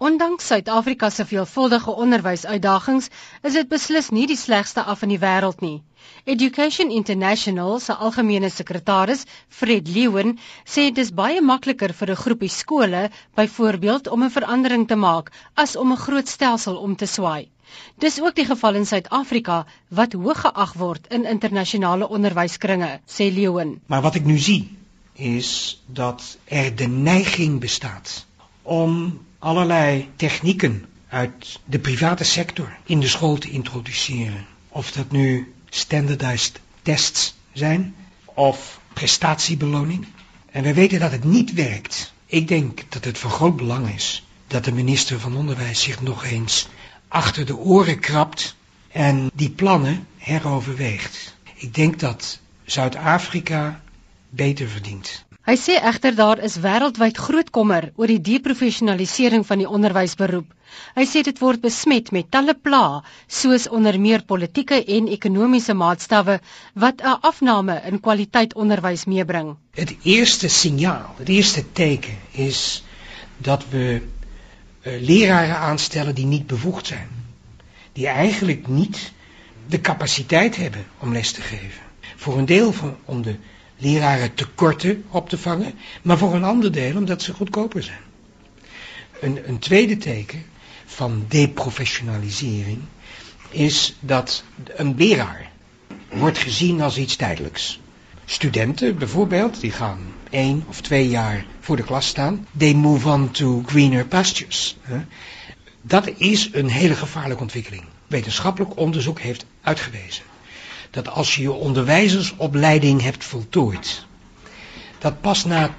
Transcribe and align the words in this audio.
Ondanks 0.00 0.46
Suid-Afrika 0.46 1.10
se 1.10 1.24
veelvuldige 1.28 1.92
onderwysuitdagings, 1.92 3.08
is 3.44 3.52
dit 3.58 3.66
beslis 3.68 4.06
nie 4.16 4.22
die 4.30 4.36
slegste 4.42 4.80
af 4.92 5.02
in 5.04 5.10
die 5.12 5.18
wêreld 5.20 5.60
nie. 5.60 5.82
Education 6.24 6.94
International 6.98 7.76
se 7.84 7.92
algemene 8.06 8.48
sekretaris, 8.54 9.26
Fred 9.58 9.92
Leeuwen, 9.92 10.32
sê 10.64 10.86
dit 10.88 11.02
is 11.04 11.12
baie 11.20 11.44
makliker 11.50 11.92
vir 12.00 12.14
'n 12.14 12.20
groepie 12.22 12.50
skole, 12.56 13.04
byvoorbeeld, 13.36 14.08
om 14.08 14.24
'n 14.24 14.34
verandering 14.38 14.88
te 14.88 14.96
maak 14.96 15.30
as 15.54 15.76
om 15.76 15.92
'n 15.92 16.02
groot 16.06 16.28
stelsel 16.28 16.80
om 16.80 16.96
te 16.96 17.06
swaai. 17.06 17.50
Dis 17.98 18.20
ook 18.20 18.34
die 18.34 18.48
geval 18.48 18.74
in 18.74 18.86
Suid-Afrika 18.86 19.66
wat 19.88 20.12
hoog 20.12 20.40
geag 20.40 20.72
word 20.72 21.06
in 21.12 21.24
internasionale 21.24 22.08
onderwyskringe, 22.08 23.00
sê 23.06 23.28
Leeuwen. 23.28 23.80
Maar 23.86 24.02
wat 24.02 24.14
ek 24.14 24.24
nou 24.24 24.38
sien 24.38 24.76
is 25.14 25.82
dat 25.86 26.38
er 26.44 26.76
de 26.76 26.88
neiging 26.88 27.60
bestaat 27.60 28.24
om 28.62 29.20
allerlei 29.40 30.08
technieken 30.16 30.84
uit 31.08 31.60
de 31.64 31.78
private 31.78 32.24
sector 32.24 32.76
in 32.84 33.00
de 33.00 33.08
school 33.08 33.38
te 33.38 33.50
introduceren. 33.50 34.46
Of 34.68 34.92
dat 34.92 35.10
nu 35.10 35.54
standardized 35.68 36.60
tests 36.82 37.34
zijn 37.52 37.94
of 38.24 38.80
prestatiebeloning. 38.92 40.06
En 40.50 40.62
we 40.62 40.74
weten 40.74 41.00
dat 41.00 41.12
het 41.12 41.24
niet 41.24 41.52
werkt. 41.52 42.12
Ik 42.26 42.48
denk 42.48 42.82
dat 42.88 43.04
het 43.04 43.18
van 43.18 43.30
groot 43.30 43.56
belang 43.56 43.94
is 43.94 44.26
dat 44.46 44.64
de 44.64 44.72
minister 44.72 45.20
van 45.20 45.36
Onderwijs 45.36 45.82
zich 45.82 46.02
nog 46.02 46.24
eens 46.24 46.68
achter 47.08 47.46
de 47.46 47.56
oren 47.56 47.98
krabt 47.98 48.56
en 48.92 49.30
die 49.34 49.50
plannen 49.50 50.06
heroverweegt. 50.16 51.36
Ik 51.54 51.74
denk 51.74 51.98
dat 51.98 52.38
Zuid-Afrika 52.64 53.80
beter 54.28 54.68
verdient. 54.68 55.24
Hy 55.50 55.56
sê 55.58 55.74
egter 55.82 56.14
daar 56.14 56.38
is 56.46 56.60
wêreldwyd 56.62 57.16
groot 57.18 57.48
kommer 57.50 57.88
oor 57.98 58.06
die 58.06 58.20
deprofessionalisering 58.22 59.42
van 59.48 59.58
die 59.58 59.66
onderwysberoep. 59.66 60.46
Hy 60.94 61.06
sê 61.10 61.24
dit 61.26 61.40
word 61.42 61.64
besmet 61.64 62.12
met 62.14 62.28
talle 62.30 62.54
pla, 62.54 63.00
soos 63.26 63.66
onder 63.66 63.98
meer 63.98 64.22
politieke 64.28 64.78
en 64.96 65.08
ekonomiese 65.16 65.74
maatstawwe 65.74 66.38
wat 66.84 67.02
'n 67.02 67.18
afname 67.32 67.80
in 67.90 67.98
kwaliteit 68.06 68.54
onderwys 68.54 69.04
meebring. 69.10 69.56
Het 69.74 69.96
eerste 70.02 70.48
signaal, 70.48 71.14
het 71.18 71.28
eerste 71.28 71.64
teken 71.72 72.18
is 72.30 72.84
dat 73.38 73.66
we 73.70 73.84
uh, 73.98 75.00
leraren 75.02 75.58
aanstellen 75.58 76.14
die 76.14 76.26
niet 76.26 76.46
bevoegd 76.46 76.86
zijn. 76.86 77.08
Die 77.92 78.06
eigenlijk 78.06 78.68
niet 78.68 79.12
de 79.66 79.80
capaciteit 79.80 80.56
hebben 80.56 80.86
om 80.98 81.12
les 81.12 81.32
te 81.32 81.42
geven. 81.42 81.82
Voor 82.16 82.38
een 82.38 82.46
deel 82.46 82.72
van 82.72 82.96
om 83.04 83.22
de 83.22 83.34
leraren 83.80 84.34
tekorten 84.34 85.04
op 85.08 85.28
te 85.28 85.38
vangen, 85.38 85.74
maar 86.02 86.18
voor 86.18 86.34
een 86.34 86.44
ander 86.44 86.72
deel 86.72 86.96
omdat 86.96 87.22
ze 87.22 87.34
goedkoper 87.34 87.82
zijn. 87.82 88.08
Een, 89.20 89.48
een 89.48 89.58
tweede 89.58 89.96
teken 89.96 90.44
van 90.84 91.24
deprofessionalisering 91.28 92.78
is 93.50 93.96
dat 94.00 94.44
een 94.76 94.94
leraar 94.98 95.50
wordt 96.08 96.38
gezien 96.38 96.80
als 96.80 96.98
iets 96.98 97.16
tijdelijks. 97.16 97.80
Studenten 98.24 98.98
bijvoorbeeld, 98.98 99.60
die 99.60 99.72
gaan 99.72 99.98
één 100.30 100.64
of 100.68 100.80
twee 100.80 101.08
jaar 101.08 101.44
voor 101.60 101.76
de 101.76 101.82
klas 101.82 102.06
staan. 102.06 102.46
They 102.56 102.74
move 102.74 103.08
on 103.08 103.30
to 103.30 103.62
greener 103.66 104.06
pastures. 104.06 104.76
Dat 105.82 106.10
is 106.16 106.48
een 106.52 106.68
hele 106.68 106.94
gevaarlijke 106.94 107.42
ontwikkeling. 107.42 107.84
Wetenschappelijk 108.06 108.76
onderzoek 108.76 109.20
heeft 109.20 109.46
uitgewezen 109.62 110.24
dat 110.90 111.08
als 111.08 111.34
je 111.34 111.42
je 111.42 111.52
onderwijzersopleiding 111.52 113.02
hebt 113.02 113.24
voltooid, 113.24 114.06
dat 114.98 115.20
pas 115.20 115.44
na 115.44 115.74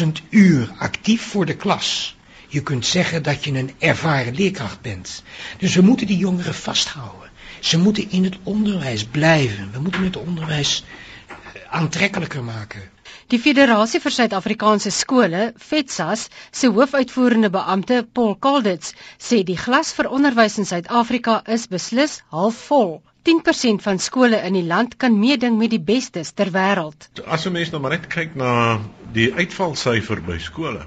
10.000 0.00 0.06
uur 0.30 0.72
actief 0.78 1.22
voor 1.22 1.46
de 1.46 1.56
klas, 1.56 2.16
je 2.48 2.62
kunt 2.62 2.86
zeggen 2.86 3.22
dat 3.22 3.44
je 3.44 3.52
een 3.52 3.70
ervaren 3.78 4.34
leerkracht 4.34 4.80
bent. 4.80 5.22
Dus 5.58 5.74
we 5.74 5.82
moeten 5.82 6.06
die 6.06 6.16
jongeren 6.16 6.54
vasthouden. 6.54 7.30
Ze 7.60 7.78
moeten 7.78 8.10
in 8.10 8.24
het 8.24 8.36
onderwijs 8.42 9.04
blijven. 9.04 9.70
We 9.72 9.80
moeten 9.80 10.02
het 10.02 10.16
onderwijs 10.16 10.84
eh, 11.26 11.34
aantrekkelijker 11.70 12.44
maken. 12.44 12.90
Die 13.26 13.38
Federasie 13.38 13.98
vir 14.00 14.12
Suid-Afrikaanse 14.14 14.90
skole, 14.90 15.52
FETSAS, 15.58 16.28
se 16.50 16.68
hoofuitvoerende 16.70 17.50
beampte, 17.50 18.06
Paul 18.12 18.36
Kalditz, 18.36 18.92
sê 19.18 19.42
die 19.42 19.56
glas 19.58 19.90
vir 19.98 20.08
onderwys 20.18 20.58
in 20.62 20.68
Suid-Afrika 20.70 21.40
is 21.56 21.66
beslis 21.66 22.20
halfvol. 22.30 23.00
10% 23.26 23.82
van 23.82 23.98
skole 23.98 24.38
in 24.46 24.54
die 24.54 24.64
land 24.66 24.96
kan 25.02 25.18
meeding 25.18 25.56
met 25.58 25.72
die 25.74 25.82
bestes 25.82 26.30
ter 26.38 26.52
wêreld. 26.54 27.08
As 27.26 27.46
'n 27.46 27.52
mens 27.52 27.70
nou 27.70 27.80
maar 27.82 27.96
net 27.96 28.06
kyk 28.06 28.34
na 28.34 28.80
die 29.12 29.32
uitvalsyfer 29.34 30.22
by 30.22 30.38
skole. 30.38 30.86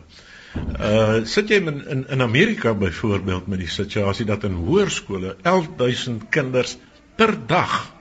Uh 0.80 1.26
sit 1.26 1.50
jy 1.50 1.60
in 1.60 1.88
in, 1.88 2.06
in 2.10 2.22
Amerika 2.22 2.74
byvoorbeeld 2.74 3.48
met 3.48 3.60
die 3.60 3.70
situasie 3.70 4.26
dat 4.26 4.44
in 4.44 4.54
hoërskole 4.54 5.36
11000 5.44 6.30
kinders 6.30 6.78
per 7.16 7.36
dag 7.48 7.92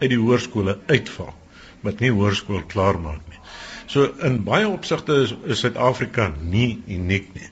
uit 0.00 0.10
die 0.10 0.20
hoërskole 0.20 0.78
uitval 0.86 1.34
wat 1.82 2.00
nie 2.00 2.10
hoërskool 2.10 2.62
klaar 2.66 2.98
maak 3.00 3.20
nie. 3.28 3.40
So 3.86 4.14
in 4.22 4.44
baie 4.44 4.68
opsigte 4.68 5.14
is, 5.22 5.34
is 5.44 5.60
Suid-Afrika 5.60 6.32
nie 6.40 6.82
uniek 6.88 7.34
nie. 7.34 7.50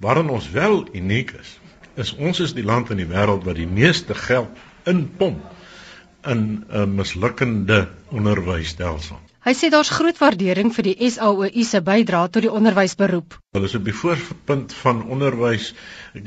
Waarin 0.00 0.28
ons 0.28 0.50
wel 0.50 0.86
uniek 0.92 1.32
is, 1.40 1.58
is 1.94 2.14
ons 2.14 2.40
is 2.40 2.52
die 2.52 2.64
land 2.64 2.90
in 2.90 2.96
die 2.96 3.08
wêreld 3.08 3.44
wat 3.44 3.56
die 3.56 3.66
meeste 3.66 4.14
geld 4.14 4.50
inpomp 4.84 5.42
in 6.32 6.64
'n 6.70 6.94
mislukkende 6.94 7.88
onderwysstelsel. 8.10 9.18
Hy 9.42 9.52
sê 9.58 9.70
daar's 9.74 9.90
groot 9.90 10.18
waardering 10.18 10.70
vir 10.74 10.86
die 10.86 11.10
SAOU 11.10 11.64
se 11.66 11.80
bydrae 11.82 12.28
tot 12.30 12.42
die 12.42 12.52
onderwysberoep. 12.52 13.38
Hulle 13.56 13.66
is 13.66 13.74
op 13.74 13.84
die 13.84 13.94
voorpunt 13.94 14.74
van 14.82 15.02
onderwys 15.02 15.72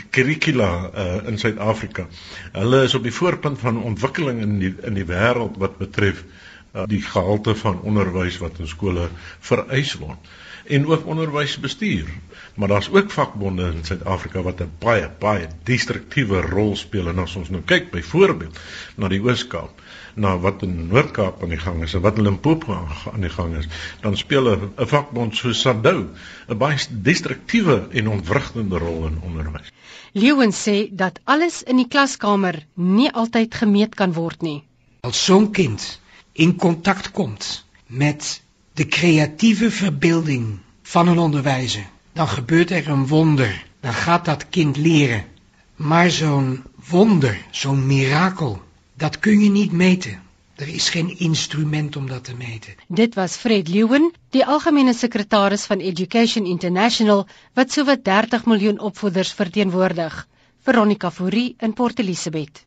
kurrikula 0.09 0.71
uh, 0.91 1.27
in 1.27 1.37
Suid-Afrika. 1.39 2.07
Hulle 2.51 2.83
is 2.83 2.95
op 2.95 3.03
die 3.03 3.13
voorpunt 3.13 3.59
van 3.59 3.79
ontwikkeling 3.83 4.41
in 4.41 4.59
die 4.59 4.73
in 4.83 4.99
die 4.99 5.07
wêreld 5.07 5.55
wat 5.63 5.77
betref 5.77 6.25
uh, 6.25 6.54
die 6.87 7.01
gehalte 7.01 7.55
van 7.55 7.81
onderwys 7.81 8.37
wat 8.37 8.59
in 8.59 8.67
skole 8.67 9.09
vereis 9.39 9.93
word 10.01 10.33
en 10.65 10.87
ook 10.87 11.05
onderwysbestuur. 11.05 12.05
Maar 12.55 12.67
daar's 12.67 12.89
ook 12.89 13.11
vakbonde 13.11 13.63
in 13.63 13.83
Suid-Afrika 13.85 14.41
wat 14.41 14.61
'n 14.61 14.71
baie 14.79 15.09
baie 15.19 15.47
destruktiewe 15.63 16.41
rol 16.41 16.75
speel 16.75 17.07
en 17.07 17.19
as 17.19 17.35
ons 17.35 17.49
nou 17.49 17.61
kyk 17.61 17.91
byvoorbeeld 17.91 18.59
na 18.95 19.07
die 19.07 19.21
Oos-Kaap, 19.21 19.81
na 20.13 20.37
wat 20.37 20.61
in 20.61 20.87
Noord-Kaap 20.87 21.43
aan 21.43 21.49
die 21.49 21.57
gang 21.57 21.83
is 21.83 21.93
en 21.93 22.01
wat 22.01 22.17
in 22.17 22.23
Limpopo 22.23 22.87
aan 23.13 23.21
die 23.21 23.29
gang 23.29 23.55
is, 23.57 23.67
dan 24.01 24.17
speel 24.17 24.55
'n 24.55 24.71
vakbond 24.75 25.35
so 25.35 25.53
SADU 25.53 26.07
'n 26.49 26.57
baie 26.57 26.77
destruktiewe 26.89 27.87
en 27.91 28.07
ontwrigtende 28.07 28.77
rol 28.77 29.05
in 29.05 29.19
onderwys. 29.21 29.71
Leeuwen 30.11 30.53
sê 30.53 30.89
dat 30.91 31.19
alles 31.23 31.63
in 31.63 31.75
die 31.75 31.87
klaskamer 31.87 32.65
nie 32.73 33.11
altyd 33.11 33.55
gemeet 33.55 33.95
kan 33.95 34.13
word 34.13 34.41
nie. 34.41 34.63
Als 35.01 35.25
zo'n 35.25 35.51
kind 35.51 35.99
in 36.35 36.55
contact 36.55 37.11
komt 37.11 37.65
met 37.85 38.41
de 38.73 38.85
creatieve 38.87 39.71
verbeelding 39.71 40.57
van 40.81 41.07
een 41.07 41.17
onderwijzer, 41.17 41.85
dan 42.13 42.27
gebeurt 42.27 42.71
er 42.71 42.87
een 42.89 43.07
wonder. 43.07 43.65
Dan 43.79 43.93
gaat 43.93 44.25
dat 44.25 44.49
kind 44.49 44.77
leren. 44.77 45.25
Maar 45.75 46.09
zo'n 46.09 46.63
wonder, 46.89 47.45
zo'n 47.51 47.85
mirakel, 47.85 48.61
dat 48.93 49.19
kun 49.19 49.39
je 49.39 49.49
niet 49.49 49.71
meten. 49.71 50.21
Er 50.55 50.67
is 50.67 50.89
geen 50.89 51.19
instrument 51.19 51.95
om 51.95 52.07
dat 52.07 52.23
te 52.23 52.35
meten. 52.35 52.75
Dit 52.87 53.15
was 53.15 53.35
Fred 53.35 53.67
Leeuwen, 53.67 54.13
die 54.29 54.45
algemene 54.45 54.93
sekretaris 54.93 55.63
van 55.63 55.79
Education 55.79 56.45
International, 56.45 57.27
wat 57.53 57.71
sowat 57.71 58.03
30 58.03 58.45
miljoen 58.45 58.79
opvoeders 58.79 59.31
verteenwoordig. 59.33 60.27
Veronica 60.61 61.11
Fourie 61.11 61.55
in 61.59 61.73
Port 61.73 61.99
Elizabeth. 61.99 62.63